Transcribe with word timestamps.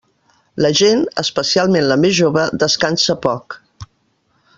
La 0.65 0.69
gent, 0.79 1.03
especialment 1.23 1.85
la 1.91 1.97
més 2.05 2.15
jove, 2.21 2.47
descansa 2.65 3.17
poc. 3.27 3.59